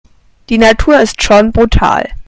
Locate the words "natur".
0.57-0.99